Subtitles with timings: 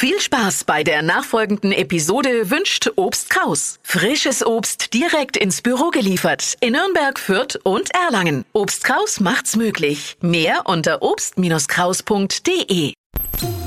[0.00, 3.80] Viel Spaß bei der nachfolgenden Episode wünscht Obst Kraus.
[3.82, 8.44] Frisches Obst direkt ins Büro geliefert in Nürnberg, Fürth und Erlangen.
[8.52, 10.16] Obst Kraus macht's möglich.
[10.20, 12.92] Mehr unter obst-kraus.de.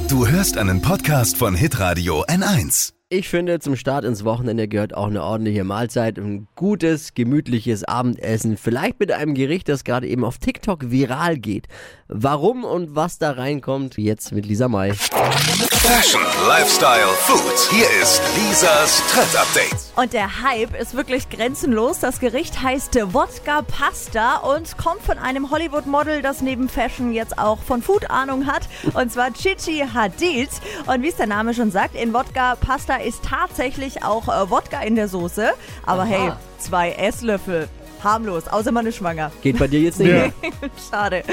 [0.08, 2.94] Du hörst einen Podcast von Hitradio N1.
[3.14, 8.56] Ich finde, zum Start ins Wochenende gehört auch eine ordentliche Mahlzeit, ein gutes, gemütliches Abendessen,
[8.56, 11.68] vielleicht mit einem Gericht, das gerade eben auf TikTok viral geht.
[12.08, 14.94] Warum und was da reinkommt, jetzt mit Lisa May.
[14.94, 17.70] Fashion, Lifestyle, Food.
[17.70, 19.91] Hier ist Lisas Trend Update.
[19.96, 22.00] Und der Hype ist wirklich grenzenlos.
[22.00, 27.60] Das Gericht heißt Wodka Pasta und kommt von einem Hollywood-Model, das neben Fashion jetzt auch
[27.60, 28.70] von Food Ahnung hat.
[28.94, 30.50] Und zwar Chichi Hadid.
[30.88, 34.82] Und wie es der Name schon sagt, in Wodka Pasta ist tatsächlich auch äh, Wodka
[34.82, 35.52] in der Soße.
[35.86, 37.68] Aber hey, zwei Esslöffel.
[38.04, 39.32] Harmlos, außer man ist schwanger.
[39.42, 40.34] Geht bei dir jetzt nicht mehr?
[40.90, 41.24] Schade.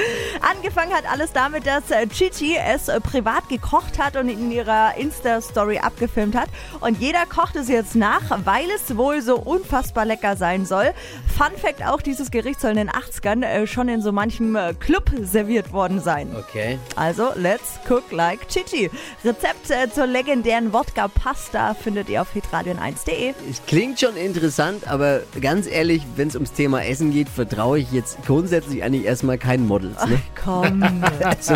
[0.41, 4.95] Angefangen hat alles damit, dass äh, Chichi es äh, privat gekocht hat und in ihrer
[4.97, 6.49] Insta-Story abgefilmt hat.
[6.79, 10.93] Und jeder kocht es jetzt nach, weil es wohl so unfassbar lecker sein soll.
[11.37, 14.73] Fun Fact auch, dieses Gericht soll in den 80ern äh, schon in so manchem äh,
[14.73, 16.35] Club serviert worden sein.
[16.37, 16.79] Okay.
[16.95, 18.89] Also, let's cook like Chichi.
[19.23, 23.33] Rezept äh, zur legendären Wodka-Pasta findet ihr auf hitradion1.de.
[23.49, 27.89] Es klingt schon interessant, aber ganz ehrlich, wenn es ums Thema Essen geht, vertraue ich
[27.93, 29.95] jetzt grundsätzlich eigentlich erstmal keinen Models.
[30.05, 30.19] Ne?
[30.43, 30.83] Komm.
[31.23, 31.55] Also,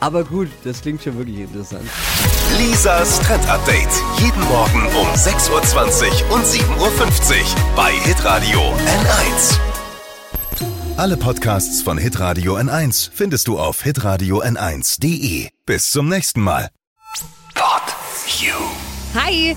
[0.00, 1.88] aber gut, das klingt schon wirklich interessant.
[2.58, 3.88] Lisas Trend Update.
[4.18, 5.50] Jeden Morgen um 6.20
[6.28, 7.46] Uhr und 7.50 Uhr
[7.76, 9.58] bei Hitradio N1.
[10.96, 15.50] Alle Podcasts von Hitradio N1 findest du auf hitradio n1.de.
[15.66, 16.70] Bis zum nächsten Mal.
[17.54, 17.94] Pod
[18.40, 18.54] You.
[19.14, 19.56] Hi,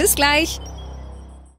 [0.01, 0.59] Bis gleich.